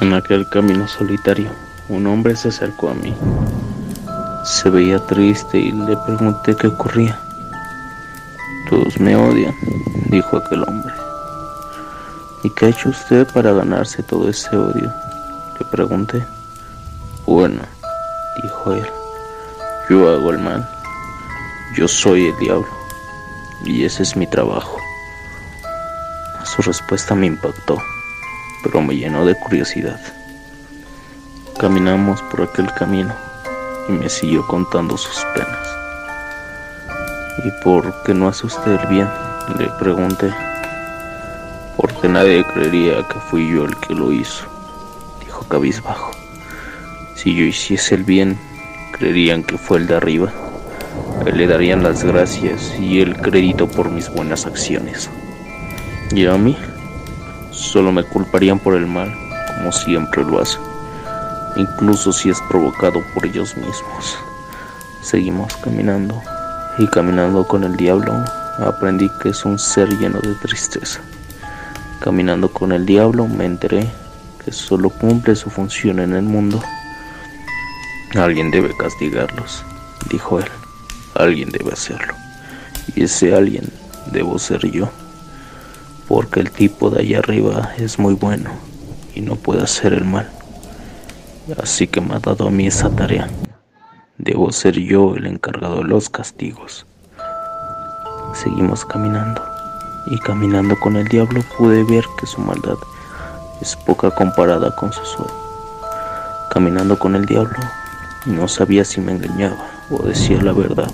[0.00, 1.50] En aquel camino solitario,
[1.88, 3.16] un hombre se acercó a mí.
[4.44, 7.18] Se veía triste y le pregunté qué ocurría.
[8.70, 9.52] Todos me odian,
[10.08, 10.94] dijo aquel hombre.
[12.44, 14.92] ¿Y qué ha hecho usted para ganarse todo ese odio?
[15.58, 16.24] Le pregunté.
[17.26, 17.62] Bueno,
[18.40, 18.86] dijo él,
[19.90, 20.68] yo hago el mal.
[21.76, 22.68] Yo soy el diablo.
[23.64, 24.78] Y ese es mi trabajo.
[26.44, 27.78] Su respuesta me impactó
[28.62, 30.00] pero me llenó de curiosidad.
[31.58, 33.12] Caminamos por aquel camino
[33.88, 35.68] y me siguió contando sus penas.
[37.44, 39.08] ¿Y por qué no usted el bien?
[39.58, 40.32] Le pregunté.
[41.76, 44.46] Porque nadie creería que fui yo el que lo hizo,
[45.24, 46.10] dijo cabizbajo.
[47.14, 48.38] Si yo hiciese el bien,
[48.92, 50.32] creerían que fue el de arriba.
[51.32, 55.08] le darían las gracias y el crédito por mis buenas acciones.
[56.12, 56.56] ¿Y a mí?
[57.58, 59.12] Solo me culparían por el mal,
[59.48, 60.60] como siempre lo hacen,
[61.56, 64.16] incluso si es provocado por ellos mismos.
[65.02, 66.22] Seguimos caminando,
[66.78, 68.14] y caminando con el diablo,
[68.58, 71.00] aprendí que es un ser lleno de tristeza.
[72.00, 73.90] Caminando con el diablo me enteré
[74.44, 76.62] que solo cumple su función en el mundo.
[78.14, 79.64] Alguien debe castigarlos,
[80.08, 80.48] dijo él.
[81.16, 82.14] Alguien debe hacerlo.
[82.94, 83.68] Y ese alguien
[84.12, 84.88] debo ser yo
[86.08, 88.50] porque el tipo de allá arriba es muy bueno
[89.14, 90.28] y no puede hacer el mal.
[91.62, 93.28] Así que me ha dado a mí esa tarea.
[94.16, 96.86] Debo ser yo el encargado de los castigos.
[98.32, 99.42] Seguimos caminando
[100.10, 102.76] y caminando con el diablo pude ver que su maldad
[103.60, 105.34] es poca comparada con su suerte.
[106.50, 107.58] Caminando con el diablo
[108.24, 109.58] no sabía si me engañaba
[109.90, 110.90] o decía la verdad.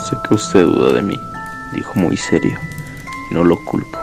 [0.00, 1.20] Sé que usted duda de mí,
[1.74, 2.58] dijo muy serio.
[3.30, 3.98] No lo culpo.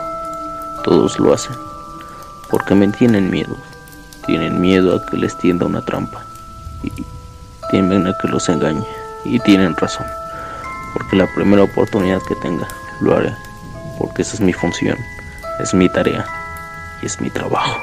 [0.84, 1.56] Todos lo hacen.
[2.50, 3.56] Porque me tienen miedo.
[4.26, 6.24] Tienen miedo a que les tienda una trampa.
[6.82, 6.92] Y
[7.70, 8.86] temen a que los engañe.
[9.24, 10.06] Y tienen razón.
[10.92, 12.68] Porque la primera oportunidad que tenga,
[13.00, 13.34] lo haré.
[13.98, 14.98] Porque esa es mi función.
[15.58, 16.26] Es mi tarea.
[17.02, 17.80] Y es mi trabajo.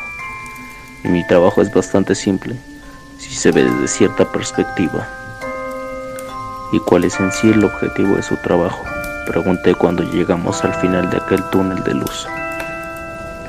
[1.04, 2.56] Y mi trabajo es bastante simple.
[3.18, 5.08] Si se ve desde cierta perspectiva.
[6.72, 8.91] ¿Y cuál es en sí el objetivo de su trabajo?
[9.32, 12.28] Pregunté cuando llegamos al final de aquel túnel de luz.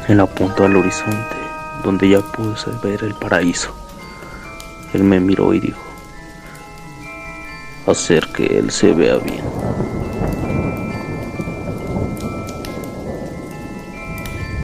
[0.07, 1.37] Él apuntó al horizonte,
[1.83, 2.55] donde ya pude
[2.85, 3.75] ver el paraíso.
[4.95, 5.83] Él me miró y dijo,
[7.89, 9.43] hacer que él se vea bien.